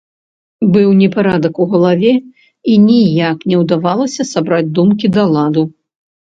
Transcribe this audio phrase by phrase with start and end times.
[0.77, 2.15] Быў непарадак у галаве,
[2.73, 5.63] і ніяк не ўдавалася сабраць думкі да ладу.